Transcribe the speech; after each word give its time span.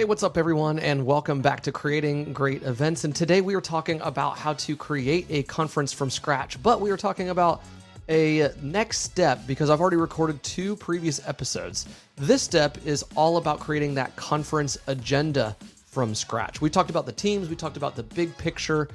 Hey, 0.00 0.04
what's 0.04 0.22
up, 0.22 0.38
everyone, 0.38 0.78
and 0.78 1.04
welcome 1.04 1.42
back 1.42 1.62
to 1.62 1.72
Creating 1.72 2.32
Great 2.32 2.62
Events. 2.62 3.02
And 3.02 3.16
today 3.16 3.40
we 3.40 3.56
are 3.56 3.60
talking 3.60 4.00
about 4.02 4.38
how 4.38 4.52
to 4.52 4.76
create 4.76 5.26
a 5.28 5.42
conference 5.42 5.92
from 5.92 6.08
scratch, 6.08 6.62
but 6.62 6.80
we 6.80 6.92
are 6.92 6.96
talking 6.96 7.30
about 7.30 7.64
a 8.08 8.50
next 8.62 9.00
step 9.00 9.44
because 9.48 9.70
I've 9.70 9.80
already 9.80 9.96
recorded 9.96 10.40
two 10.44 10.76
previous 10.76 11.26
episodes. 11.26 11.88
This 12.14 12.42
step 12.42 12.78
is 12.86 13.04
all 13.16 13.38
about 13.38 13.58
creating 13.58 13.96
that 13.96 14.14
conference 14.14 14.78
agenda 14.86 15.56
from 15.86 16.14
scratch. 16.14 16.60
We 16.60 16.70
talked 16.70 16.90
about 16.90 17.04
the 17.04 17.10
teams, 17.10 17.48
we 17.48 17.56
talked 17.56 17.76
about 17.76 17.96
the 17.96 18.04
big 18.04 18.38
picture 18.38 18.88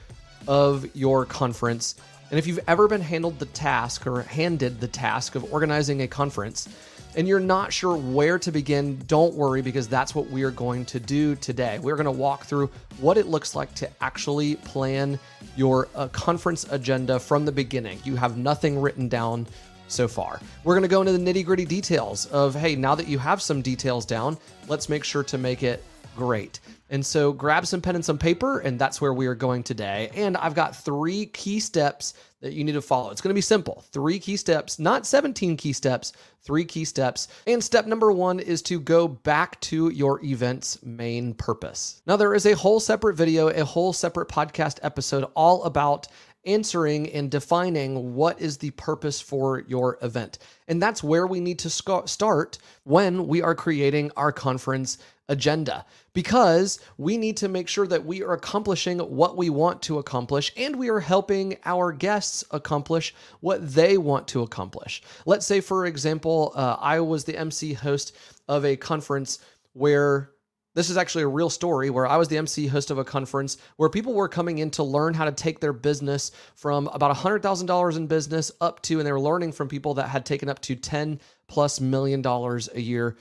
of 0.47 0.85
your 0.95 1.25
conference. 1.25 1.95
And 2.29 2.39
if 2.39 2.47
you've 2.47 2.61
ever 2.65 2.87
been 2.87 3.01
handled 3.01 3.39
the 3.39 3.47
task 3.47 4.07
or 4.07 4.21
handed 4.21 4.79
the 4.79 4.87
task 4.87 5.35
of 5.35 5.53
organizing 5.53 6.01
a 6.01 6.07
conference, 6.07 6.69
and 7.15 7.27
you're 7.27 7.39
not 7.39 7.71
sure 7.71 7.95
where 7.95 8.39
to 8.39 8.51
begin, 8.51 8.97
don't 9.07 9.33
worry 9.35 9.61
because 9.61 9.87
that's 9.87 10.15
what 10.15 10.29
we 10.29 10.43
are 10.43 10.51
going 10.51 10.85
to 10.85 10.99
do 10.99 11.35
today. 11.35 11.79
We're 11.79 11.95
going 11.95 12.05
to 12.05 12.11
walk 12.11 12.45
through 12.45 12.69
what 12.99 13.17
it 13.17 13.27
looks 13.27 13.55
like 13.55 13.73
to 13.75 13.89
actually 14.01 14.55
plan 14.55 15.19
your 15.55 15.87
uh, 15.95 16.07
conference 16.09 16.65
agenda 16.71 17.19
from 17.19 17.45
the 17.45 17.51
beginning. 17.51 17.99
You 18.03 18.15
have 18.15 18.37
nothing 18.37 18.79
written 18.79 19.07
down 19.07 19.47
so 19.93 20.07
far. 20.07 20.41
We're 20.63 20.73
going 20.73 20.83
to 20.83 20.89
go 20.89 21.01
into 21.01 21.13
the 21.13 21.33
nitty 21.33 21.45
gritty 21.45 21.65
details 21.65 22.25
of 22.27 22.55
hey, 22.55 22.75
now 22.75 22.95
that 22.95 23.07
you 23.07 23.19
have 23.19 23.41
some 23.41 23.61
details 23.61 24.05
down, 24.05 24.37
let's 24.67 24.89
make 24.89 25.03
sure 25.03 25.23
to 25.23 25.37
make 25.37 25.63
it 25.63 25.83
great. 26.15 26.59
And 26.89 27.03
so 27.03 27.31
grab 27.33 27.65
some 27.65 27.81
pen 27.81 27.95
and 27.95 28.05
some 28.05 28.17
paper, 28.17 28.59
and 28.59 28.77
that's 28.77 29.01
where 29.01 29.13
we 29.13 29.25
are 29.25 29.35
going 29.35 29.63
today. 29.63 30.11
And 30.13 30.37
I've 30.37 30.53
got 30.53 30.75
three 30.75 31.25
key 31.27 31.59
steps 31.59 32.13
that 32.41 32.53
you 32.53 32.63
need 32.63 32.73
to 32.73 32.81
follow. 32.81 33.09
It's 33.09 33.21
going 33.21 33.31
to 33.31 33.35
be 33.35 33.41
simple 33.41 33.83
three 33.91 34.19
key 34.19 34.37
steps, 34.37 34.77
not 34.77 35.07
17 35.07 35.57
key 35.57 35.73
steps, 35.73 36.13
three 36.41 36.65
key 36.65 36.85
steps. 36.85 37.29
And 37.47 37.63
step 37.63 37.87
number 37.87 38.11
one 38.11 38.39
is 38.39 38.61
to 38.63 38.79
go 38.79 39.07
back 39.07 39.59
to 39.61 39.89
your 39.89 40.23
event's 40.23 40.83
main 40.83 41.33
purpose. 41.33 42.01
Now, 42.05 42.17
there 42.17 42.35
is 42.35 42.45
a 42.45 42.53
whole 42.53 42.79
separate 42.79 43.15
video, 43.15 43.47
a 43.47 43.65
whole 43.65 43.93
separate 43.93 44.27
podcast 44.27 44.79
episode 44.83 45.25
all 45.35 45.63
about 45.63 46.07
answering 46.45 47.09
and 47.11 47.31
defining 47.31 48.15
what 48.15 48.39
is 48.39 48.57
the 48.57 48.71
purpose 48.71 49.21
for 49.21 49.63
your 49.67 49.97
event. 50.01 50.39
And 50.67 50.81
that's 50.81 51.03
where 51.03 51.27
we 51.27 51.39
need 51.39 51.59
to 51.59 51.69
start 51.69 52.57
when 52.83 53.27
we 53.27 53.41
are 53.41 53.55
creating 53.55 54.11
our 54.17 54.31
conference 54.31 54.97
agenda 55.29 55.85
because 56.13 56.79
we 56.97 57.17
need 57.17 57.37
to 57.37 57.47
make 57.47 57.67
sure 57.67 57.87
that 57.87 58.05
we 58.05 58.21
are 58.23 58.33
accomplishing 58.33 58.99
what 58.99 59.37
we 59.37 59.49
want 59.49 59.81
to 59.81 59.97
accomplish 59.97 60.51
and 60.57 60.75
we 60.75 60.89
are 60.89 60.99
helping 60.99 61.57
our 61.65 61.91
guests 61.91 62.43
accomplish 62.51 63.15
what 63.39 63.73
they 63.73 63.97
want 63.97 64.27
to 64.27 64.41
accomplish. 64.41 65.01
Let's 65.25 65.45
say, 65.45 65.61
for 65.61 65.85
example, 65.85 66.51
uh, 66.55 66.75
I 66.79 66.99
was 66.99 67.23
the 67.23 67.37
MC 67.37 67.73
host 67.73 68.15
of 68.47 68.65
a 68.65 68.75
conference 68.75 69.39
where 69.71 70.32
this 70.73 70.89
is 70.89 70.97
actually 70.97 71.23
a 71.23 71.27
real 71.27 71.49
story 71.49 71.89
where 71.89 72.07
I 72.07 72.17
was 72.17 72.27
the 72.27 72.37
MC 72.37 72.67
host 72.67 72.91
of 72.91 72.97
a 72.97 73.03
conference 73.03 73.57
where 73.77 73.89
people 73.89 74.13
were 74.13 74.27
coming 74.27 74.57
in 74.57 74.71
to 74.71 74.83
learn 74.83 75.13
how 75.13 75.25
to 75.25 75.31
take 75.31 75.59
their 75.59 75.73
business 75.73 76.31
from 76.55 76.87
about 76.87 77.15
$100,000 77.15 77.97
in 77.97 78.07
business 78.07 78.51
up 78.59 78.81
to, 78.83 78.99
and 78.99 79.07
they 79.07 79.11
were 79.11 79.19
learning 79.19 79.51
from 79.51 79.67
people 79.67 79.93
that 79.95 80.09
had 80.09 80.25
taken 80.25 80.49
up 80.49 80.59
to 80.61 80.75
10 80.75 81.19
plus 81.47 81.79
million 81.79 82.21
dollars 82.21 82.69
a 82.73 82.81
year 82.81 83.15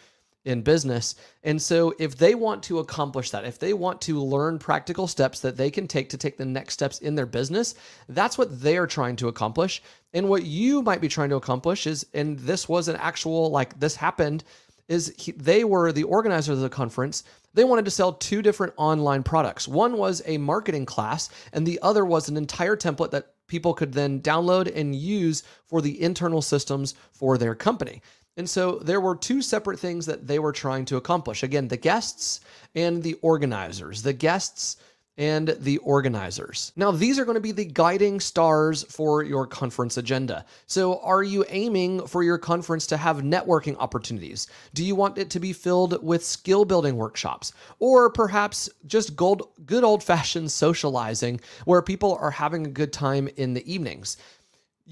in 0.45 0.63
business. 0.63 1.15
And 1.45 1.61
so, 1.61 1.95
if 1.99 2.17
they 2.17 2.35
want 2.35 2.65
to 2.65 2.81
accomplish 2.81 3.31
that, 3.31 3.45
if 3.45 3.59
they 3.59 3.73
want 3.73 4.01
to 4.03 4.21
learn 4.21 4.59
practical 4.59 5.07
steps 5.07 5.41
that 5.41 5.57
they 5.57 5.71
can 5.71 5.87
take 5.87 6.09
to 6.11 6.17
take 6.17 6.37
the 6.37 6.45
next 6.45 6.75
steps 6.75 6.99
in 6.99 7.15
their 7.15 7.27
business, 7.27 7.75
that's 8.09 8.37
what 8.37 8.61
they're 8.61 8.87
trying 8.87 9.17
to 9.17 9.29
accomplish. 9.29 9.83
And 10.13 10.29
what 10.29 10.45
you 10.45 10.83
might 10.83 11.01
be 11.01 11.09
trying 11.09 11.31
to 11.31 11.37
accomplish 11.37 11.87
is, 11.87 12.07
and 12.13 12.39
this 12.41 12.69
was 12.69 12.89
an 12.89 12.97
actual, 12.97 13.51
like, 13.51 13.79
this 13.79 13.95
happened, 13.97 14.43
is 14.89 15.15
he, 15.17 15.33
they 15.33 15.65
were 15.65 15.93
the 15.93 16.05
organizers 16.05 16.57
of 16.57 16.63
the 16.63 16.69
conference. 16.69 17.23
They 17.55 17.65
wanted 17.65 17.85
to 17.85 17.91
sell 17.91 18.15
two 18.15 18.43
different 18.43 18.73
online 18.77 19.23
products. 19.23 19.69
One 19.69 19.99
was 19.99 20.23
a 20.25 20.39
marketing 20.39 20.87
class, 20.87 21.29
and 21.53 21.67
the 21.67 21.79
other 21.83 22.05
was 22.05 22.29
an 22.29 22.37
entire 22.37 22.77
template 22.77 23.11
that 23.11 23.35
people 23.47 23.75
could 23.75 23.93
then 23.93 24.21
download 24.21 24.75
and 24.75 24.95
use 24.95 25.43
for 25.67 25.83
the 25.83 26.01
internal 26.01 26.41
systems 26.41 26.95
for 27.13 27.37
their 27.37 27.55
company. 27.55 28.01
And 28.39 28.49
so 28.49 28.79
there 28.79 29.01
were 29.01 29.15
two 29.15 29.43
separate 29.43 29.79
things 29.79 30.07
that 30.07 30.27
they 30.27 30.39
were 30.39 30.53
trying 30.53 30.87
to 30.87 30.97
accomplish. 30.97 31.43
Again, 31.43 31.69
the 31.69 31.77
guests 31.77 32.41
and 32.75 33.03
the 33.03 33.15
organizers. 33.21 34.03
The 34.03 34.15
guests 34.15 34.79
and 35.19 35.57
the 35.61 35.79
organizers. 35.79 36.73
Now, 36.75 36.91
these 36.91 37.19
are 37.19 37.25
going 37.25 37.37
to 37.37 37.41
be 37.41 37.53
the 37.53 37.67
guiding 37.67 38.19
stars 38.19 38.83
for 38.85 39.23
your 39.23 39.47
conference 39.47 39.99
agenda. 39.99 40.45
So, 40.67 41.01
are 41.01 41.23
you 41.23 41.45
aiming 41.49 42.07
for 42.07 42.23
your 42.23 42.39
conference 42.39 42.87
to 42.89 42.97
have 42.97 43.19
networking 43.19 43.77
opportunities? 43.79 44.47
Do 44.73 44.85
you 44.85 44.95
want 44.95 45.19
it 45.19 45.29
to 45.31 45.41
be 45.41 45.53
filled 45.53 46.03
with 46.03 46.25
skill 46.25 46.65
building 46.65 46.97
workshops? 46.97 47.53
Or 47.79 48.11
perhaps 48.11 48.71
just 48.87 49.15
gold, 49.15 49.49
good 49.67 49.85
old 49.85 50.03
fashioned 50.03 50.51
socializing 50.51 51.41
where 51.67 51.83
people 51.83 52.17
are 52.21 52.31
having 52.31 52.67
a 52.67 52.71
good 52.71 52.93
time 52.93 53.29
in 53.37 53.53
the 53.53 53.73
evenings? 53.73 54.17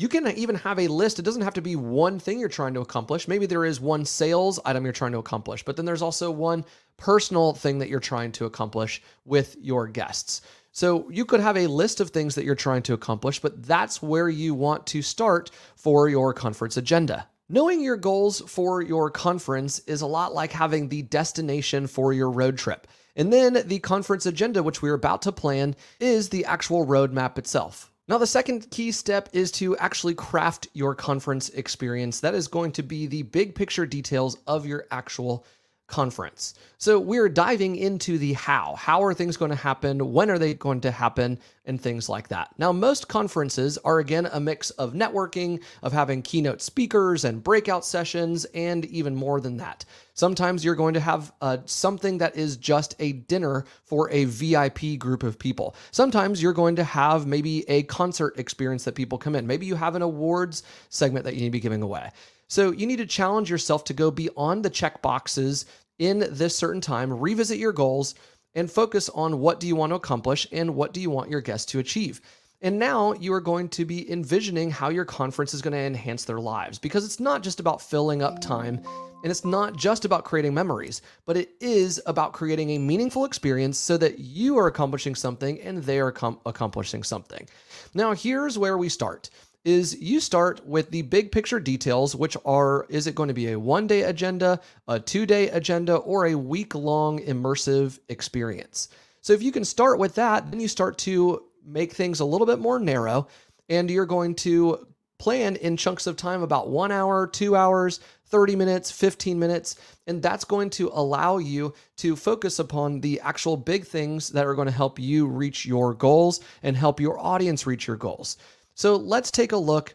You 0.00 0.08
can 0.08 0.26
even 0.28 0.54
have 0.54 0.78
a 0.78 0.88
list. 0.88 1.18
It 1.18 1.26
doesn't 1.26 1.42
have 1.42 1.52
to 1.52 1.60
be 1.60 1.76
one 1.76 2.18
thing 2.18 2.40
you're 2.40 2.48
trying 2.48 2.72
to 2.72 2.80
accomplish. 2.80 3.28
Maybe 3.28 3.44
there 3.44 3.66
is 3.66 3.82
one 3.82 4.06
sales 4.06 4.58
item 4.64 4.84
you're 4.84 4.94
trying 4.94 5.12
to 5.12 5.18
accomplish, 5.18 5.62
but 5.62 5.76
then 5.76 5.84
there's 5.84 6.00
also 6.00 6.30
one 6.30 6.64
personal 6.96 7.52
thing 7.52 7.80
that 7.80 7.90
you're 7.90 8.00
trying 8.00 8.32
to 8.32 8.46
accomplish 8.46 9.02
with 9.26 9.58
your 9.60 9.86
guests. 9.86 10.40
So 10.72 11.06
you 11.10 11.26
could 11.26 11.40
have 11.40 11.58
a 11.58 11.66
list 11.66 12.00
of 12.00 12.08
things 12.08 12.34
that 12.36 12.46
you're 12.46 12.54
trying 12.54 12.80
to 12.84 12.94
accomplish, 12.94 13.40
but 13.40 13.62
that's 13.62 14.00
where 14.00 14.30
you 14.30 14.54
want 14.54 14.86
to 14.86 15.02
start 15.02 15.50
for 15.76 16.08
your 16.08 16.32
conference 16.32 16.78
agenda. 16.78 17.28
Knowing 17.50 17.82
your 17.82 17.98
goals 17.98 18.40
for 18.46 18.80
your 18.80 19.10
conference 19.10 19.80
is 19.80 20.00
a 20.00 20.06
lot 20.06 20.32
like 20.32 20.52
having 20.52 20.88
the 20.88 21.02
destination 21.02 21.86
for 21.86 22.14
your 22.14 22.30
road 22.30 22.56
trip. 22.56 22.86
And 23.16 23.30
then 23.30 23.64
the 23.66 23.80
conference 23.80 24.24
agenda, 24.24 24.62
which 24.62 24.80
we're 24.80 24.94
about 24.94 25.20
to 25.22 25.32
plan, 25.32 25.76
is 25.98 26.30
the 26.30 26.46
actual 26.46 26.86
roadmap 26.86 27.36
itself. 27.36 27.92
Now, 28.10 28.18
the 28.18 28.26
second 28.26 28.68
key 28.72 28.90
step 28.90 29.28
is 29.32 29.52
to 29.52 29.76
actually 29.76 30.16
craft 30.16 30.66
your 30.72 30.96
conference 30.96 31.48
experience. 31.50 32.18
That 32.18 32.34
is 32.34 32.48
going 32.48 32.72
to 32.72 32.82
be 32.82 33.06
the 33.06 33.22
big 33.22 33.54
picture 33.54 33.86
details 33.86 34.36
of 34.48 34.66
your 34.66 34.86
actual 34.90 35.46
conference. 35.90 36.54
So 36.78 36.98
we're 36.98 37.28
diving 37.28 37.76
into 37.76 38.16
the 38.16 38.32
how. 38.32 38.74
How 38.76 39.02
are 39.02 39.12
things 39.12 39.36
going 39.36 39.50
to 39.50 39.56
happen? 39.56 40.12
When 40.12 40.30
are 40.30 40.38
they 40.38 40.54
going 40.54 40.80
to 40.82 40.90
happen? 40.90 41.38
And 41.66 41.80
things 41.80 42.08
like 42.08 42.28
that. 42.28 42.48
Now, 42.58 42.72
most 42.72 43.06
conferences 43.08 43.76
are 43.84 43.98
again 43.98 44.26
a 44.32 44.40
mix 44.40 44.70
of 44.70 44.94
networking, 44.94 45.62
of 45.82 45.92
having 45.92 46.22
keynote 46.22 46.62
speakers 46.62 47.24
and 47.24 47.44
breakout 47.44 47.84
sessions, 47.84 48.44
and 48.46 48.86
even 48.86 49.14
more 49.14 49.40
than 49.40 49.58
that. 49.58 49.84
Sometimes 50.14 50.64
you're 50.64 50.74
going 50.74 50.94
to 50.94 51.00
have 51.00 51.32
uh, 51.40 51.58
something 51.66 52.18
that 52.18 52.34
is 52.34 52.56
just 52.56 52.94
a 52.98 53.12
dinner 53.12 53.66
for 53.84 54.10
a 54.10 54.24
VIP 54.24 54.98
group 54.98 55.22
of 55.22 55.38
people. 55.38 55.76
Sometimes 55.92 56.42
you're 56.42 56.52
going 56.52 56.76
to 56.76 56.84
have 56.84 57.26
maybe 57.26 57.68
a 57.68 57.82
concert 57.84 58.38
experience 58.38 58.84
that 58.84 58.94
people 58.94 59.18
come 59.18 59.36
in. 59.36 59.46
Maybe 59.46 59.66
you 59.66 59.76
have 59.76 59.94
an 59.94 60.02
awards 60.02 60.62
segment 60.88 61.24
that 61.24 61.34
you 61.34 61.40
need 61.40 61.48
to 61.48 61.52
be 61.52 61.60
giving 61.60 61.82
away. 61.82 62.10
So 62.50 62.72
you 62.72 62.84
need 62.84 62.96
to 62.96 63.06
challenge 63.06 63.48
yourself 63.48 63.84
to 63.84 63.94
go 63.94 64.10
beyond 64.10 64.64
the 64.64 64.70
check 64.70 65.02
boxes 65.02 65.66
in 66.00 66.26
this 66.30 66.56
certain 66.56 66.80
time, 66.80 67.12
revisit 67.12 67.58
your 67.58 67.72
goals, 67.72 68.16
and 68.54 68.68
focus 68.68 69.08
on 69.10 69.38
what 69.38 69.60
do 69.60 69.68
you 69.68 69.76
want 69.76 69.90
to 69.90 69.96
accomplish 69.96 70.48
and 70.50 70.74
what 70.74 70.92
do 70.92 71.00
you 71.00 71.10
want 71.10 71.30
your 71.30 71.42
guests 71.42 71.70
to 71.70 71.78
achieve. 71.78 72.20
And 72.62 72.78
now 72.78 73.12
you 73.12 73.32
are 73.32 73.40
going 73.40 73.68
to 73.70 73.84
be 73.84 74.10
envisioning 74.10 74.70
how 74.70 74.88
your 74.88 75.04
conference 75.04 75.54
is 75.54 75.62
going 75.62 75.72
to 75.72 75.78
enhance 75.78 76.24
their 76.24 76.40
lives 76.40 76.78
because 76.78 77.04
it's 77.04 77.20
not 77.20 77.42
just 77.42 77.60
about 77.60 77.80
filling 77.80 78.22
up 78.22 78.40
time 78.40 78.82
and 79.22 79.30
it's 79.30 79.44
not 79.44 79.76
just 79.76 80.04
about 80.04 80.24
creating 80.24 80.54
memories, 80.54 81.02
but 81.26 81.36
it 81.36 81.50
is 81.60 82.00
about 82.06 82.32
creating 82.32 82.70
a 82.70 82.78
meaningful 82.78 83.24
experience 83.24 83.78
so 83.78 83.96
that 83.98 84.18
you 84.18 84.58
are 84.58 84.66
accomplishing 84.66 85.14
something 85.14 85.60
and 85.60 85.82
they 85.84 86.00
are 86.00 86.12
com- 86.12 86.40
accomplishing 86.44 87.02
something. 87.02 87.46
Now, 87.94 88.14
here's 88.14 88.58
where 88.58 88.78
we 88.78 88.88
start 88.88 89.30
is 89.64 90.00
you 90.00 90.20
start 90.20 90.66
with 90.66 90.90
the 90.90 91.02
big 91.02 91.32
picture 91.32 91.60
details, 91.60 92.16
which 92.16 92.36
are 92.44 92.86
is 92.88 93.06
it 93.06 93.14
going 93.14 93.28
to 93.28 93.34
be 93.34 93.52
a 93.52 93.58
one 93.58 93.86
day 93.86 94.02
agenda, 94.02 94.60
a 94.88 94.98
two 94.98 95.26
day 95.26 95.48
agenda, 95.50 95.96
or 95.96 96.26
a 96.26 96.34
week 96.34 96.74
long 96.74 97.20
immersive 97.20 97.98
experience? 98.08 98.88
So 99.20 99.32
if 99.32 99.42
you 99.42 99.52
can 99.52 99.64
start 99.64 99.98
with 99.98 100.14
that, 100.14 100.50
then 100.50 100.60
you 100.60 100.68
start 100.68 100.96
to 100.98 101.44
make 101.64 101.92
things 101.92 102.20
a 102.20 102.24
little 102.24 102.46
bit 102.46 102.58
more 102.58 102.78
narrow 102.78 103.28
and 103.68 103.90
you're 103.90 104.06
going 104.06 104.34
to 104.34 104.86
plan 105.18 105.56
in 105.56 105.76
chunks 105.76 106.06
of 106.06 106.16
time 106.16 106.42
about 106.42 106.70
one 106.70 106.90
hour, 106.90 107.26
two 107.26 107.54
hours, 107.54 108.00
30 108.26 108.56
minutes, 108.56 108.90
15 108.90 109.38
minutes. 109.38 109.76
And 110.06 110.22
that's 110.22 110.44
going 110.44 110.70
to 110.70 110.90
allow 110.92 111.36
you 111.38 111.74
to 111.98 112.16
focus 112.16 112.58
upon 112.58 113.00
the 113.00 113.20
actual 113.20 113.56
big 113.56 113.84
things 113.84 114.30
that 114.30 114.46
are 114.46 114.54
going 114.54 114.66
to 114.66 114.72
help 114.72 114.98
you 114.98 115.26
reach 115.26 115.66
your 115.66 115.94
goals 115.94 116.40
and 116.62 116.76
help 116.76 117.00
your 117.00 117.18
audience 117.18 117.66
reach 117.66 117.86
your 117.86 117.96
goals. 117.96 118.38
So 118.80 118.96
let's 118.96 119.30
take 119.30 119.52
a 119.52 119.58
look 119.58 119.94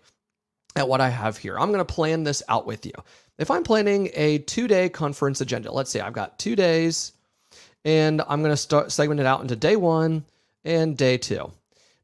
at 0.76 0.88
what 0.88 1.02
I 1.02 1.10
have 1.10 1.40
here. 1.40 1.58
I'm 1.58 1.70
going 1.70 1.84
to 1.84 1.94
plan 1.94 2.24
this 2.24 2.44
out 2.48 2.68
with 2.68 2.86
you. 2.86 2.92
If 3.40 3.50
I'm 3.50 3.64
planning 3.64 4.12
a 4.14 4.38
two 4.38 4.68
day 4.68 4.90
conference 4.90 5.42
agenda, 5.42 5.72
let's 5.72 5.90
say 5.90 6.02
I've 6.02 6.14
got 6.14 6.38
two 6.38 6.56
days 6.56 7.14
and 7.84 8.22
I'm 8.28 8.42
going 8.44 8.54
to 8.54 8.58
start 8.58 8.92
segment 8.92 9.20
it 9.20 9.26
out 9.26 9.42
into 9.42 9.56
day 9.56 9.76
one 9.76 10.24
and 10.66 10.96
day 10.96 11.18
two. 11.18 11.52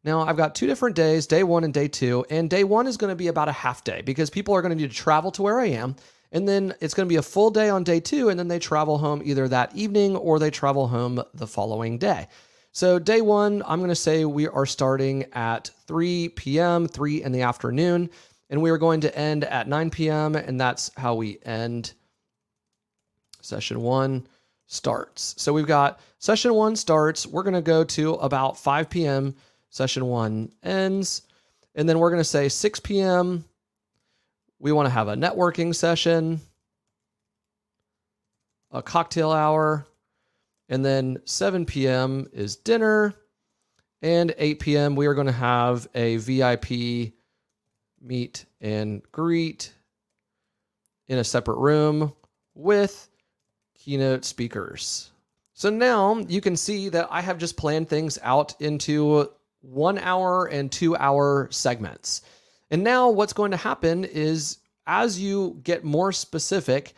Now, 0.04 0.22
I've 0.22 0.38
got 0.38 0.56
two 0.56 0.66
different 0.66 0.96
days, 0.96 1.28
day 1.28 1.44
one 1.44 1.64
and 1.64 1.72
day 1.72 1.88
two. 1.88 2.26
And 2.32 2.50
day 2.50 2.64
one 2.64 2.88
is 2.88 2.98
going 2.98 3.12
to 3.12 3.16
be 3.16 3.28
about 3.28 3.48
a 3.48 3.52
half 3.52 3.84
day 3.84 4.02
because 4.02 4.32
people 4.32 4.56
are 4.56 4.64
going 4.64 4.76
to 4.76 4.76
need 4.76 4.90
to 4.90 4.96
travel 4.96 5.30
to 5.34 5.44
where 5.44 5.60
I 5.60 5.68
am 5.68 5.96
And 6.32 6.48
then 6.48 6.74
it's 6.80 6.94
going 6.94 7.08
to 7.08 7.14
be 7.14 7.18
a 7.18 7.22
full 7.22 7.52
day 7.52 7.70
on 7.70 7.84
day 7.84 8.00
two, 8.00 8.30
and 8.30 8.40
then 8.40 8.48
they 8.48 8.60
travel 8.60 8.98
home 8.98 9.22
either 9.24 9.48
that 9.50 9.76
evening 9.76 10.16
or 10.16 10.40
they 10.40 10.50
travel 10.50 10.88
home 10.88 11.22
the 11.34 11.48
following 11.48 11.98
day. 11.98 12.28
So, 12.74 13.00
day 13.00 13.20
one, 13.20 13.62
I'm 13.68 13.80
going 13.80 13.90
to 13.90 13.96
say 13.96 14.24
we 14.24 14.48
are 14.48 14.66
starting 14.66 15.26
at 15.34 15.70
3 15.88 16.30
p.m., 16.30 16.88
3 16.88 17.22
in 17.22 17.34
the 17.34 17.42
afternoon, 17.42 18.10
and 18.50 18.62
we 18.62 18.70
are 18.70 18.78
going 18.78 19.02
to 19.02 19.14
end 19.18 19.44
at 19.44 19.68
9 19.68 19.90
p.m., 19.90 20.36
and 20.36 20.60
that's 20.60 20.90
how 20.96 21.16
we 21.16 21.40
end 21.44 21.92
session 23.42 23.82
one 23.82 24.26
starts. 24.68 25.36
So, 25.38 25.52
we've 25.52 25.68
got 25.68 26.00
session 26.20 26.54
one 26.54 26.78
starts. 26.78 27.28
We're 27.28 27.44
going 27.44 27.56
to 27.56 27.62
go 27.62 27.84
to 27.84 28.14
about 28.14 28.58
5 28.58 28.90
p.m., 28.90 29.36
session 29.70 30.06
one 30.06 30.50
ends, 30.64 31.24
and 31.76 31.90
then 31.90 32.00
we're 32.00 32.10
going 32.10 32.22
to 32.22 32.24
say 32.24 32.48
6 32.48 32.80
p.m., 32.80 33.44
we 34.60 34.72
want 34.72 34.86
to 34.86 34.92
have 34.92 35.10
a 35.10 35.16
networking 35.16 35.76
session, 35.76 36.40
a 38.72 38.82
cocktail 38.82 39.32
hour, 39.32 39.86
and 40.72 40.86
then 40.86 41.20
7 41.26 41.66
p.m. 41.66 42.28
is 42.32 42.56
dinner. 42.56 43.14
And 44.02 44.34
8 44.36 44.60
p.m., 44.60 44.96
we 44.96 45.06
are 45.06 45.14
going 45.14 45.28
to 45.28 45.34
have 45.34 45.88
a 45.94 46.16
VIP 46.18 47.14
meet 48.02 48.46
and 48.62 49.04
greet 49.12 49.72
in 51.08 51.20
a 51.20 51.24
separate 51.24 51.60
room 51.60 52.14
with 52.56 53.10
keynote 53.76 54.26
speakers. 54.26 55.12
So 55.54 55.70
now 55.70 56.18
you 56.28 56.42
can 56.42 56.56
see 56.56 56.90
that 56.90 57.10
I 57.12 57.22
have 57.22 57.38
just 57.38 57.58
planned 57.58 57.90
things 57.90 58.18
out 58.24 58.60
into 58.60 59.30
one 59.62 60.00
hour 60.00 60.46
and 60.46 60.72
two 60.72 60.96
hour 60.96 61.48
segments. 61.52 62.22
And 62.72 62.84
now 62.84 63.10
what's 63.10 63.34
going 63.34 63.52
to 63.52 63.58
happen 63.58 64.06
is 64.06 64.58
as 64.88 65.20
you 65.20 65.60
get 65.64 65.84
more 65.84 66.12
specific, 66.12 66.94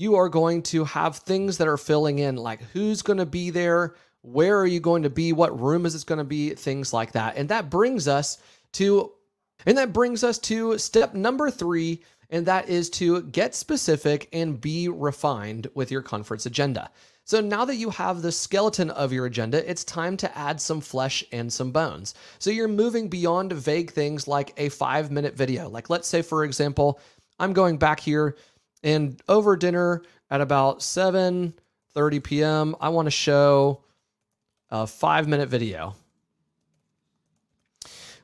you 0.00 0.14
are 0.14 0.30
going 0.30 0.62
to 0.62 0.82
have 0.84 1.16
things 1.16 1.58
that 1.58 1.68
are 1.68 1.76
filling 1.76 2.20
in, 2.20 2.34
like 2.34 2.62
who's 2.72 3.02
going 3.02 3.18
to 3.18 3.26
be 3.26 3.50
there, 3.50 3.94
where 4.22 4.58
are 4.58 4.66
you 4.66 4.80
going 4.80 5.02
to 5.02 5.10
be, 5.10 5.34
what 5.34 5.60
room 5.60 5.84
is 5.84 5.94
it 5.94 6.06
going 6.06 6.16
to 6.16 6.24
be, 6.24 6.54
things 6.54 6.94
like 6.94 7.12
that. 7.12 7.36
And 7.36 7.50
that 7.50 7.68
brings 7.68 8.08
us 8.08 8.38
to 8.72 9.12
and 9.66 9.76
that 9.76 9.92
brings 9.92 10.24
us 10.24 10.38
to 10.38 10.78
step 10.78 11.12
number 11.12 11.50
3 11.50 12.02
and 12.30 12.46
that 12.46 12.70
is 12.70 12.88
to 12.88 13.20
get 13.24 13.54
specific 13.54 14.26
and 14.32 14.58
be 14.58 14.88
refined 14.88 15.66
with 15.74 15.90
your 15.90 16.00
conference 16.00 16.46
agenda. 16.46 16.90
So 17.24 17.42
now 17.42 17.66
that 17.66 17.76
you 17.76 17.90
have 17.90 18.22
the 18.22 18.32
skeleton 18.32 18.88
of 18.88 19.12
your 19.12 19.26
agenda, 19.26 19.70
it's 19.70 19.84
time 19.84 20.16
to 20.16 20.38
add 20.38 20.62
some 20.62 20.80
flesh 20.80 21.22
and 21.30 21.52
some 21.52 21.72
bones. 21.72 22.14
So 22.38 22.48
you're 22.48 22.68
moving 22.68 23.08
beyond 23.08 23.52
vague 23.52 23.90
things 23.90 24.26
like 24.26 24.54
a 24.56 24.70
5-minute 24.70 25.36
video. 25.36 25.68
Like 25.68 25.90
let's 25.90 26.08
say 26.08 26.22
for 26.22 26.42
example, 26.44 26.98
I'm 27.38 27.52
going 27.52 27.76
back 27.76 28.00
here 28.00 28.36
and 28.82 29.20
over 29.28 29.56
dinner 29.56 30.02
at 30.30 30.40
about 30.40 30.80
7:30 30.80 32.22
p.m., 32.22 32.76
I 32.80 32.88
want 32.90 33.06
to 33.06 33.10
show 33.10 33.82
a 34.70 34.84
5-minute 34.84 35.48
video. 35.48 35.94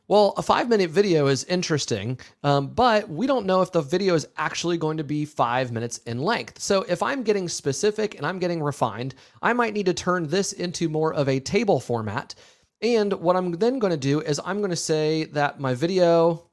Well, 0.08 0.34
a 0.36 0.42
five 0.42 0.68
minute 0.68 0.90
video 0.90 1.26
is 1.26 1.42
interesting, 1.44 2.20
um, 2.44 2.68
but 2.68 3.08
we 3.08 3.26
don't 3.26 3.44
know 3.44 3.60
if 3.62 3.72
the 3.72 3.82
video 3.82 4.14
is 4.14 4.28
actually 4.36 4.78
going 4.78 4.98
to 4.98 5.04
be 5.04 5.24
five 5.24 5.72
minutes 5.72 5.98
in 5.98 6.22
length. 6.22 6.60
So, 6.60 6.82
if 6.82 7.02
I'm 7.02 7.24
getting 7.24 7.48
specific 7.48 8.14
and 8.14 8.24
I'm 8.24 8.38
getting 8.38 8.62
refined, 8.62 9.16
I 9.42 9.52
might 9.52 9.74
need 9.74 9.86
to 9.86 9.94
turn 9.94 10.28
this 10.28 10.52
into 10.52 10.88
more 10.88 11.12
of 11.12 11.28
a 11.28 11.40
table 11.40 11.80
format. 11.80 12.36
And 12.82 13.14
what 13.14 13.34
I'm 13.34 13.50
then 13.52 13.80
going 13.80 13.90
to 13.90 13.96
do 13.96 14.20
is 14.20 14.40
I'm 14.44 14.58
going 14.58 14.70
to 14.70 14.76
say 14.76 15.24
that 15.24 15.58
my 15.58 15.74
video 15.74 16.44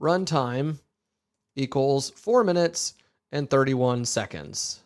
runtime 0.00 0.80
equals 1.54 2.10
four 2.10 2.42
minutes 2.42 2.94
and 3.32 3.48
31 3.48 4.04
seconds. 4.04 4.80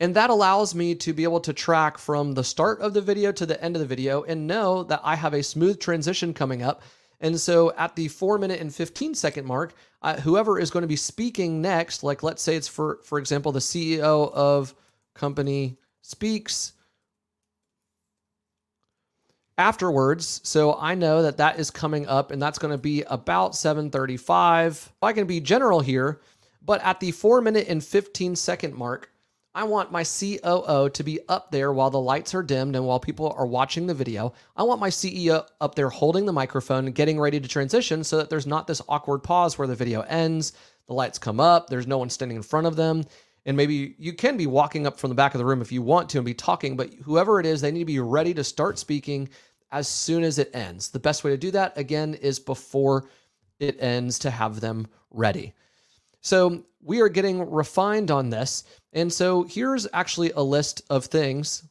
And 0.00 0.16
that 0.16 0.30
allows 0.30 0.74
me 0.74 0.94
to 0.96 1.12
be 1.12 1.24
able 1.24 1.40
to 1.40 1.52
track 1.52 1.98
from 1.98 2.32
the 2.32 2.42
start 2.42 2.80
of 2.80 2.94
the 2.94 3.02
video 3.02 3.32
to 3.32 3.44
the 3.44 3.62
end 3.62 3.76
of 3.76 3.80
the 3.80 3.86
video 3.86 4.22
and 4.22 4.46
know 4.46 4.82
that 4.84 5.02
I 5.04 5.14
have 5.14 5.34
a 5.34 5.42
smooth 5.42 5.78
transition 5.78 6.32
coming 6.32 6.62
up. 6.62 6.82
And 7.20 7.38
so 7.38 7.74
at 7.76 7.96
the 7.96 8.08
four 8.08 8.38
minute 8.38 8.60
and 8.60 8.74
15 8.74 9.14
second 9.14 9.46
mark, 9.46 9.74
uh, 10.00 10.18
whoever 10.18 10.58
is 10.58 10.70
going 10.70 10.82
to 10.82 10.88
be 10.88 10.96
speaking 10.96 11.60
next, 11.60 12.02
like 12.02 12.22
let's 12.22 12.42
say 12.42 12.56
it's 12.56 12.66
for, 12.66 13.00
for 13.04 13.18
example, 13.18 13.52
the 13.52 13.60
CEO 13.60 14.32
of 14.32 14.74
company 15.14 15.76
speaks 16.00 16.72
afterwards. 19.58 20.40
So 20.44 20.78
I 20.80 20.94
know 20.94 21.20
that 21.22 21.36
that 21.36 21.58
is 21.58 21.70
coming 21.70 22.06
up 22.06 22.30
and 22.30 22.40
that's 22.40 22.58
going 22.58 22.72
to 22.72 22.78
be 22.78 23.02
about 23.02 23.54
735. 23.54 24.90
I 25.02 25.12
can 25.12 25.26
be 25.26 25.40
general 25.40 25.80
here, 25.80 26.22
but 26.62 26.82
at 26.82 27.00
the 27.00 27.12
four 27.12 27.40
minute 27.40 27.68
and 27.68 27.82
15 27.82 28.36
second 28.36 28.74
mark, 28.74 29.10
I 29.52 29.64
want 29.64 29.90
my 29.90 30.04
COO 30.04 30.88
to 30.90 31.02
be 31.02 31.18
up 31.28 31.50
there 31.50 31.72
while 31.72 31.90
the 31.90 32.00
lights 32.00 32.34
are 32.36 32.42
dimmed 32.42 32.76
and 32.76 32.86
while 32.86 33.00
people 33.00 33.34
are 33.36 33.46
watching 33.46 33.86
the 33.86 33.94
video. 33.94 34.32
I 34.56 34.62
want 34.62 34.80
my 34.80 34.90
CEO 34.90 35.44
up 35.60 35.74
there 35.74 35.88
holding 35.88 36.24
the 36.24 36.32
microphone, 36.32 36.86
getting 36.92 37.18
ready 37.18 37.40
to 37.40 37.48
transition 37.48 38.04
so 38.04 38.16
that 38.18 38.30
there's 38.30 38.46
not 38.46 38.68
this 38.68 38.80
awkward 38.88 39.24
pause 39.24 39.58
where 39.58 39.66
the 39.66 39.74
video 39.74 40.02
ends, 40.02 40.52
the 40.86 40.94
lights 40.94 41.18
come 41.18 41.40
up, 41.40 41.68
there's 41.68 41.88
no 41.88 41.98
one 41.98 42.10
standing 42.10 42.36
in 42.36 42.44
front 42.44 42.68
of 42.68 42.76
them. 42.76 43.04
And 43.44 43.56
maybe 43.56 43.96
you 43.98 44.12
can 44.12 44.36
be 44.36 44.46
walking 44.46 44.86
up 44.86 45.00
from 45.00 45.08
the 45.08 45.16
back 45.16 45.34
of 45.34 45.38
the 45.38 45.44
room 45.44 45.62
if 45.62 45.72
you 45.72 45.82
want 45.82 46.08
to 46.10 46.18
and 46.18 46.24
be 46.24 46.34
talking, 46.34 46.76
but 46.76 46.92
whoever 47.02 47.40
it 47.40 47.46
is, 47.46 47.60
they 47.60 47.72
need 47.72 47.80
to 47.80 47.84
be 47.86 47.98
ready 47.98 48.34
to 48.34 48.44
start 48.44 48.78
speaking 48.78 49.30
as 49.72 49.88
soon 49.88 50.22
as 50.22 50.38
it 50.38 50.54
ends. 50.54 50.90
The 50.90 51.00
best 51.00 51.24
way 51.24 51.30
to 51.32 51.36
do 51.36 51.50
that, 51.52 51.76
again, 51.76 52.14
is 52.14 52.38
before 52.38 53.08
it 53.58 53.82
ends 53.82 54.18
to 54.20 54.30
have 54.30 54.60
them 54.60 54.86
ready. 55.10 55.54
So 56.20 56.64
we 56.82 57.00
are 57.00 57.08
getting 57.08 57.50
refined 57.50 58.10
on 58.10 58.30
this. 58.30 58.64
And 58.92 59.12
so 59.12 59.44
here's 59.44 59.86
actually 59.92 60.32
a 60.32 60.42
list 60.42 60.82
of 60.90 61.06
things. 61.06 61.64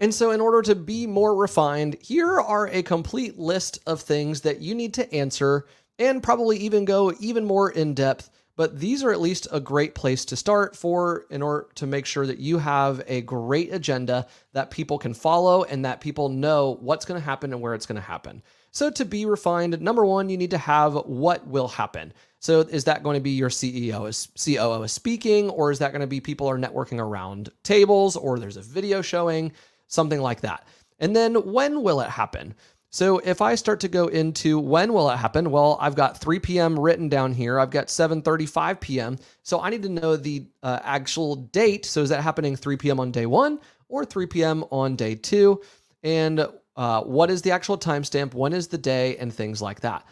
And 0.00 0.12
so, 0.12 0.32
in 0.32 0.40
order 0.40 0.60
to 0.62 0.74
be 0.74 1.06
more 1.06 1.36
refined, 1.36 1.96
here 2.02 2.40
are 2.40 2.66
a 2.66 2.82
complete 2.82 3.38
list 3.38 3.78
of 3.86 4.00
things 4.00 4.40
that 4.40 4.60
you 4.60 4.74
need 4.74 4.92
to 4.94 5.14
answer 5.14 5.66
and 5.98 6.22
probably 6.22 6.58
even 6.58 6.84
go 6.84 7.12
even 7.20 7.44
more 7.44 7.70
in 7.70 7.94
depth. 7.94 8.30
But 8.56 8.78
these 8.78 9.02
are 9.02 9.12
at 9.12 9.20
least 9.20 9.48
a 9.50 9.60
great 9.60 9.94
place 9.94 10.24
to 10.26 10.36
start 10.36 10.76
for 10.76 11.26
in 11.30 11.42
order 11.42 11.68
to 11.76 11.86
make 11.86 12.06
sure 12.06 12.26
that 12.26 12.38
you 12.38 12.58
have 12.58 13.02
a 13.06 13.20
great 13.22 13.72
agenda 13.72 14.26
that 14.52 14.70
people 14.70 14.98
can 14.98 15.14
follow 15.14 15.64
and 15.64 15.84
that 15.84 16.00
people 16.00 16.28
know 16.28 16.76
what's 16.80 17.04
going 17.04 17.20
to 17.20 17.24
happen 17.24 17.52
and 17.52 17.60
where 17.60 17.74
it's 17.74 17.86
going 17.86 17.96
to 17.96 18.02
happen. 18.02 18.42
So, 18.74 18.90
to 18.90 19.04
be 19.04 19.24
refined, 19.24 19.80
number 19.80 20.04
one, 20.04 20.28
you 20.28 20.36
need 20.36 20.50
to 20.50 20.58
have 20.58 20.94
what 21.06 21.46
will 21.46 21.68
happen. 21.68 22.12
So 22.44 22.60
is 22.60 22.84
that 22.84 23.02
going 23.02 23.14
to 23.14 23.22
be 23.22 23.30
your 23.30 23.48
CEO 23.48 24.06
is 24.06 24.28
COO 24.36 24.82
is 24.82 24.92
speaking, 24.92 25.48
or 25.48 25.70
is 25.70 25.78
that 25.78 25.92
going 25.92 26.02
to 26.02 26.06
be 26.06 26.20
people 26.20 26.46
are 26.46 26.58
networking 26.58 26.98
around 27.00 27.48
tables, 27.62 28.16
or 28.16 28.38
there's 28.38 28.58
a 28.58 28.60
video 28.60 29.00
showing, 29.00 29.52
something 29.88 30.20
like 30.20 30.42
that? 30.42 30.68
And 30.98 31.16
then 31.16 31.36
when 31.36 31.82
will 31.82 32.02
it 32.02 32.10
happen? 32.10 32.54
So 32.90 33.16
if 33.20 33.40
I 33.40 33.54
start 33.54 33.80
to 33.80 33.88
go 33.88 34.08
into 34.08 34.58
when 34.58 34.92
will 34.92 35.08
it 35.08 35.16
happen? 35.16 35.50
Well, 35.50 35.78
I've 35.80 35.94
got 35.94 36.18
3 36.18 36.38
p.m. 36.38 36.78
written 36.78 37.08
down 37.08 37.32
here. 37.32 37.58
I've 37.58 37.70
got 37.70 37.86
7:35 37.86 38.78
p.m. 38.78 39.16
So 39.42 39.60
I 39.62 39.70
need 39.70 39.82
to 39.84 39.88
know 39.88 40.14
the 40.14 40.46
uh, 40.62 40.80
actual 40.82 41.36
date. 41.36 41.86
So 41.86 42.02
is 42.02 42.10
that 42.10 42.22
happening 42.22 42.56
3 42.56 42.76
p.m. 42.76 43.00
on 43.00 43.10
day 43.10 43.24
one 43.24 43.58
or 43.88 44.04
3 44.04 44.26
p.m. 44.26 44.64
on 44.70 44.96
day 44.96 45.14
two? 45.14 45.62
And 46.02 46.46
uh, 46.76 47.02
what 47.02 47.30
is 47.30 47.42
the 47.42 47.50
actual 47.50 47.78
timestamp? 47.78 48.34
When 48.34 48.52
is 48.52 48.68
the 48.68 48.78
day? 48.78 49.16
And 49.16 49.32
things 49.32 49.62
like 49.62 49.80
that. 49.80 50.04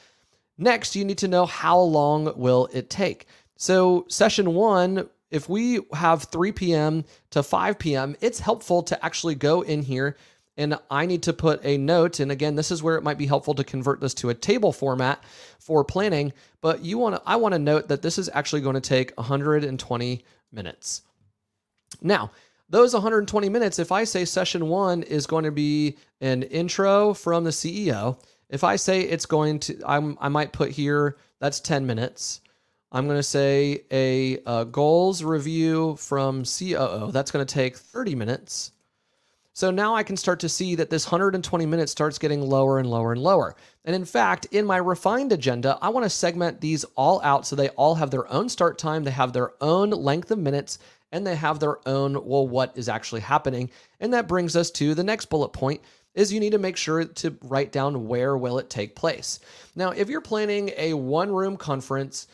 Next, 0.59 0.95
you 0.95 1.04
need 1.04 1.19
to 1.19 1.28
know 1.28 1.47
how 1.47 1.78
long 1.78 2.33
will 2.37 2.69
it 2.73 2.90
take. 2.90 3.26
So, 3.57 4.07
session 4.09 4.54
one, 4.54 5.09
if 5.31 5.49
we 5.49 5.81
have 5.95 6.25
3 6.25 6.52
p.m. 6.52 7.04
to 7.31 7.42
5 7.42 7.78
p.m., 7.78 8.16
it's 8.21 8.38
helpful 8.38 8.83
to 8.85 9.04
actually 9.04 9.35
go 9.35 9.62
in 9.62 9.83
here 9.83 10.16
and 10.57 10.78
I 10.90 11.07
need 11.07 11.23
to 11.25 11.33
put 11.33 11.64
a 11.64 11.78
note. 11.78 12.21
And 12.21 12.31
again, 12.31 12.57
this 12.57 12.71
is 12.71 12.83
where 12.83 12.97
it 12.97 13.02
might 13.02 13.19
be 13.19 13.26
helpful 13.26 13.54
to 13.54 13.64
convert 13.64 14.00
this 14.00 14.14
to 14.14 14.28
a 14.28 14.35
table 14.35 14.73
format 14.73 15.25
for 15.59 15.83
planning. 15.83 16.33
But 16.61 16.85
you 16.85 16.99
want 16.99 17.16
to, 17.16 17.23
I 17.25 17.37
want 17.37 17.54
to 17.54 17.59
note 17.59 17.88
that 17.88 18.02
this 18.02 18.19
is 18.19 18.31
actually 18.33 18.61
going 18.61 18.75
to 18.75 18.81
take 18.81 19.16
120 19.16 20.25
minutes. 20.52 21.02
Now, 22.02 22.31
those 22.73 22.95
120 22.95 23.50
minutes, 23.50 23.79
if 23.79 23.93
I 23.93 24.05
say 24.05 24.25
session 24.25 24.67
one 24.67 25.02
is 25.02 25.26
going 25.26 25.45
to 25.45 25.52
be 25.52 25.99
an 26.23 26.43
intro 26.45 27.12
from 27.12 27.45
the 27.45 27.50
CEO, 27.50 28.19
if 28.49 28.64
I 28.64 28.76
say 28.76 29.02
it's 29.02 29.26
going 29.26 29.59
to, 29.61 29.79
I'm, 29.87 30.17
I 30.19 30.31
might 30.31 30.52
put 30.52 30.71
here, 30.71 31.19
that's 31.38 31.61
10 31.61 31.87
minutes. 31.87 32.41
I'm 32.91 33.07
going 33.07 33.19
to 33.19 33.23
say 33.23 33.85
a, 33.91 34.38
a 34.47 34.64
goals 34.64 35.23
review 35.23 35.97
from 35.97 36.45
COO. 36.45 37.11
That's 37.12 37.31
going 37.31 37.45
to 37.45 37.55
take 37.55 37.76
30 37.76 38.14
minutes. 38.14 38.73
So 39.52 39.71
now 39.71 39.95
I 39.95 40.02
can 40.02 40.17
start 40.17 40.41
to 40.41 40.49
see 40.49 40.75
that 40.76 40.88
this 40.88 41.05
120 41.05 41.67
minutes 41.67 41.93
starts 41.93 42.19
getting 42.19 42.41
lower 42.41 42.79
and 42.79 42.88
lower 42.88 43.12
and 43.12 43.21
lower. 43.21 43.55
And 43.85 43.95
in 43.95 44.07
fact, 44.07 44.47
in 44.50 44.64
my 44.64 44.79
refined 44.79 45.31
agenda, 45.33 45.79
I 45.83 45.91
want 45.91 46.05
to 46.05 46.11
segment 46.11 46.62
these 46.62 46.85
all 46.97 47.21
out 47.23 47.47
so 47.47 47.55
they 47.55 47.69
all 47.71 47.97
have 47.97 48.11
their 48.11 48.31
own 48.33 48.49
start 48.49 48.79
time, 48.79 49.05
they 49.05 49.11
have 49.11 49.35
their 49.35 49.52
own 49.61 49.91
length 49.91 50.31
of 50.31 50.38
minutes, 50.38 50.79
and 51.12 51.26
they 51.26 51.37
have 51.37 51.61
their 51.61 51.87
own, 51.87 52.14
well, 52.14 52.49
what 52.49 52.73
is 52.76 52.88
actually 52.88 53.21
happening. 53.21 53.71
And 54.00 54.14
that 54.14 54.26
brings 54.26 54.57
us 54.57 54.71
to 54.73 54.95
the 54.95 55.04
next 55.04 55.26
bullet 55.26 55.50
point, 55.50 55.83
is 56.14 56.33
you 56.33 56.40
need 56.40 56.52
to 56.52 56.59
make 56.59 56.76
sure 56.76 57.04
to 57.04 57.37
write 57.42 57.73
down 57.73 58.09
where 58.09 58.37
will 58.37 58.59
it 58.59 58.69
take 58.69 58.97
place. 58.97 59.40
Now, 59.76 59.90
if 59.90 60.09
you're 60.09 60.21
planning 60.21 60.73
a 60.76 60.95
one 60.95 61.31
room 61.31 61.57
conference, 61.57 62.26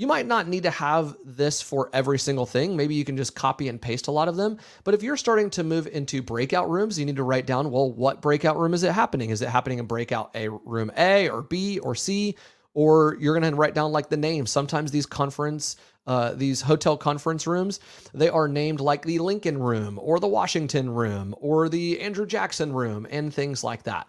You 0.00 0.06
might 0.06 0.26
not 0.26 0.48
need 0.48 0.62
to 0.62 0.70
have 0.70 1.14
this 1.26 1.60
for 1.60 1.90
every 1.92 2.18
single 2.18 2.46
thing. 2.46 2.74
Maybe 2.74 2.94
you 2.94 3.04
can 3.04 3.18
just 3.18 3.34
copy 3.34 3.68
and 3.68 3.78
paste 3.78 4.06
a 4.06 4.10
lot 4.10 4.28
of 4.28 4.36
them. 4.36 4.56
But 4.82 4.94
if 4.94 5.02
you're 5.02 5.18
starting 5.18 5.50
to 5.50 5.62
move 5.62 5.86
into 5.86 6.22
breakout 6.22 6.70
rooms, 6.70 6.98
you 6.98 7.04
need 7.04 7.16
to 7.16 7.22
write 7.22 7.44
down, 7.44 7.70
well, 7.70 7.92
what 7.92 8.22
breakout 8.22 8.56
room 8.56 8.72
is 8.72 8.82
it 8.82 8.92
happening? 8.92 9.28
Is 9.28 9.42
it 9.42 9.50
happening 9.50 9.78
in 9.78 9.84
breakout 9.84 10.30
A 10.34 10.48
room 10.48 10.90
A 10.96 11.28
or 11.28 11.42
B 11.42 11.80
or 11.80 11.94
C? 11.94 12.34
Or 12.74 13.16
you're 13.18 13.38
going 13.38 13.50
to 13.50 13.56
write 13.56 13.74
down 13.74 13.92
like 13.92 14.08
the 14.08 14.16
name. 14.16 14.46
Sometimes 14.46 14.92
these 14.92 15.06
conference, 15.06 15.76
uh, 16.06 16.34
these 16.34 16.60
hotel 16.60 16.96
conference 16.96 17.46
rooms, 17.46 17.80
they 18.14 18.28
are 18.28 18.48
named 18.48 18.80
like 18.80 19.04
the 19.04 19.18
Lincoln 19.18 19.58
room 19.58 19.98
or 20.00 20.20
the 20.20 20.28
Washington 20.28 20.90
room 20.90 21.34
or 21.38 21.68
the 21.68 22.00
Andrew 22.00 22.26
Jackson 22.26 22.72
room 22.72 23.06
and 23.10 23.34
things 23.34 23.64
like 23.64 23.82
that. 23.84 24.06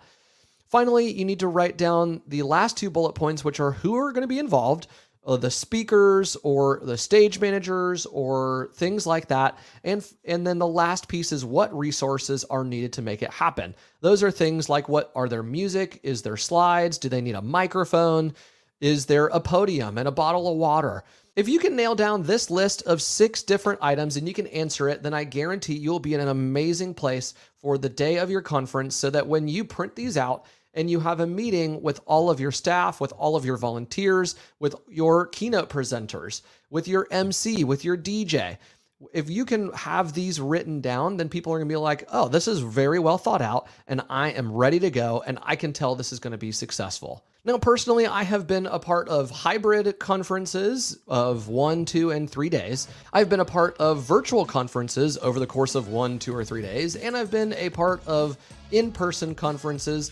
Finally, 0.67 1.11
you 1.11 1.25
need 1.25 1.39
to 1.39 1.47
write 1.47 1.77
down 1.77 2.21
the 2.27 2.43
last 2.43 2.77
two 2.77 2.89
bullet 2.89 3.13
points, 3.13 3.43
which 3.43 3.59
are 3.59 3.71
who 3.71 3.95
are 3.95 4.13
going 4.13 4.21
to 4.21 4.27
be 4.27 4.39
involved, 4.39 4.87
uh, 5.25 5.37
the 5.37 5.51
speakers 5.51 6.35
or 6.43 6.81
the 6.83 6.97
stage 6.97 7.39
managers 7.39 8.05
or 8.07 8.71
things 8.73 9.05
like 9.05 9.27
that. 9.27 9.57
And 9.83 10.05
and 10.25 10.45
then 10.45 10.59
the 10.59 10.67
last 10.67 11.07
piece 11.07 11.31
is 11.31 11.45
what 11.45 11.77
resources 11.77 12.43
are 12.45 12.63
needed 12.63 12.93
to 12.93 13.01
make 13.01 13.21
it 13.21 13.31
happen. 13.31 13.75
Those 14.01 14.23
are 14.23 14.31
things 14.31 14.69
like 14.69 14.89
what 14.89 15.11
are 15.15 15.29
their 15.29 15.43
music? 15.43 15.99
Is 16.03 16.21
there 16.21 16.37
slides? 16.37 16.97
Do 16.97 17.09
they 17.09 17.21
need 17.21 17.35
a 17.35 17.41
microphone? 17.41 18.33
Is 18.79 19.05
there 19.05 19.27
a 19.27 19.39
podium 19.39 19.97
and 19.99 20.07
a 20.07 20.11
bottle 20.11 20.51
of 20.51 20.57
water? 20.57 21.03
If 21.35 21.47
you 21.47 21.59
can 21.59 21.77
nail 21.77 21.95
down 21.95 22.23
this 22.23 22.49
list 22.49 22.81
of 22.83 23.01
six 23.01 23.41
different 23.41 23.79
items 23.81 24.17
and 24.17 24.27
you 24.27 24.33
can 24.33 24.47
answer 24.47 24.89
it, 24.89 25.01
then 25.01 25.13
I 25.13 25.23
guarantee 25.23 25.75
you'll 25.75 25.99
be 25.99 26.13
in 26.13 26.19
an 26.19 26.27
amazing 26.27 26.93
place 26.93 27.35
for 27.61 27.77
the 27.77 27.87
day 27.87 28.17
of 28.17 28.29
your 28.29 28.41
conference 28.41 28.95
so 28.95 29.09
that 29.11 29.27
when 29.27 29.47
you 29.47 29.63
print 29.63 29.95
these 29.95 30.17
out, 30.17 30.45
and 30.73 30.89
you 30.89 30.99
have 30.99 31.19
a 31.19 31.27
meeting 31.27 31.81
with 31.81 31.99
all 32.05 32.29
of 32.29 32.39
your 32.39 32.51
staff, 32.51 33.01
with 33.01 33.11
all 33.13 33.35
of 33.35 33.45
your 33.45 33.57
volunteers, 33.57 34.35
with 34.59 34.75
your 34.87 35.27
keynote 35.27 35.69
presenters, 35.69 36.41
with 36.69 36.87
your 36.87 37.07
MC, 37.11 37.63
with 37.63 37.83
your 37.83 37.97
DJ. 37.97 38.57
If 39.13 39.29
you 39.29 39.45
can 39.45 39.73
have 39.73 40.13
these 40.13 40.39
written 40.39 40.79
down, 40.79 41.17
then 41.17 41.27
people 41.27 41.51
are 41.53 41.57
going 41.57 41.67
to 41.67 41.73
be 41.73 41.77
like, 41.77 42.07
oh, 42.11 42.27
this 42.27 42.47
is 42.47 42.59
very 42.59 42.99
well 42.99 43.17
thought 43.17 43.41
out, 43.41 43.67
and 43.87 44.01
I 44.09 44.29
am 44.29 44.51
ready 44.51 44.79
to 44.79 44.91
go, 44.91 45.23
and 45.25 45.39
I 45.41 45.55
can 45.55 45.73
tell 45.73 45.95
this 45.95 46.13
is 46.13 46.19
going 46.19 46.31
to 46.31 46.37
be 46.37 46.51
successful. 46.51 47.25
Now, 47.43 47.57
personally, 47.57 48.05
I 48.05 48.21
have 48.21 48.45
been 48.45 48.67
a 48.67 48.77
part 48.77 49.09
of 49.09 49.31
hybrid 49.31 49.97
conferences 49.97 50.99
of 51.07 51.47
one, 51.47 51.85
two, 51.85 52.11
and 52.11 52.29
three 52.29 52.49
days. 52.49 52.87
I've 53.11 53.29
been 53.29 53.39
a 53.39 53.45
part 53.45 53.75
of 53.79 54.03
virtual 54.03 54.45
conferences 54.45 55.17
over 55.17 55.39
the 55.39 55.47
course 55.47 55.73
of 55.73 55.87
one, 55.87 56.19
two, 56.19 56.35
or 56.35 56.45
three 56.45 56.61
days, 56.61 56.95
and 56.95 57.17
I've 57.17 57.31
been 57.31 57.53
a 57.53 57.71
part 57.71 58.07
of 58.07 58.37
in 58.71 58.91
person 58.91 59.33
conferences 59.33 60.11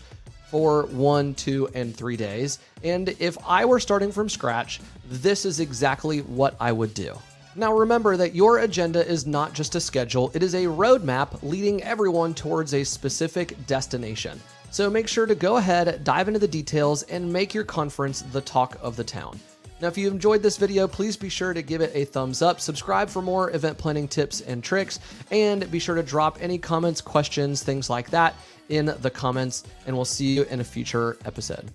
for 0.50 0.86
one, 0.86 1.34
two, 1.34 1.68
and 1.74 1.96
three 1.96 2.16
days. 2.16 2.58
And 2.82 3.08
if 3.18 3.38
I 3.46 3.64
were 3.64 3.80
starting 3.80 4.12
from 4.12 4.28
scratch, 4.28 4.80
this 5.08 5.44
is 5.44 5.60
exactly 5.60 6.20
what 6.20 6.56
I 6.60 6.72
would 6.72 6.94
do. 6.94 7.16
Now, 7.56 7.72
remember 7.72 8.16
that 8.16 8.34
your 8.34 8.58
agenda 8.58 9.06
is 9.06 9.26
not 9.26 9.52
just 9.54 9.74
a 9.74 9.80
schedule, 9.80 10.30
it 10.34 10.42
is 10.42 10.54
a 10.54 10.64
roadmap 10.66 11.42
leading 11.42 11.82
everyone 11.82 12.32
towards 12.32 12.74
a 12.74 12.84
specific 12.84 13.66
destination. 13.66 14.40
So 14.70 14.88
make 14.88 15.08
sure 15.08 15.26
to 15.26 15.34
go 15.34 15.56
ahead, 15.56 16.04
dive 16.04 16.28
into 16.28 16.38
the 16.38 16.46
details, 16.46 17.02
and 17.04 17.32
make 17.32 17.52
your 17.52 17.64
conference 17.64 18.22
the 18.22 18.40
talk 18.40 18.78
of 18.80 18.94
the 18.94 19.02
town. 19.02 19.40
Now, 19.80 19.88
if 19.88 19.96
you 19.96 20.10
enjoyed 20.10 20.42
this 20.42 20.58
video, 20.58 20.86
please 20.86 21.16
be 21.16 21.30
sure 21.30 21.54
to 21.54 21.62
give 21.62 21.80
it 21.80 21.90
a 21.94 22.04
thumbs 22.04 22.42
up, 22.42 22.60
subscribe 22.60 23.08
for 23.08 23.22
more 23.22 23.50
event 23.52 23.78
planning 23.78 24.08
tips 24.08 24.42
and 24.42 24.62
tricks, 24.62 25.00
and 25.30 25.70
be 25.70 25.78
sure 25.78 25.94
to 25.94 26.02
drop 26.02 26.36
any 26.40 26.58
comments, 26.58 27.00
questions, 27.00 27.62
things 27.62 27.88
like 27.88 28.10
that 28.10 28.34
in 28.68 28.94
the 29.00 29.10
comments, 29.10 29.64
and 29.86 29.96
we'll 29.96 30.04
see 30.04 30.34
you 30.34 30.42
in 30.44 30.60
a 30.60 30.64
future 30.64 31.16
episode. 31.24 31.70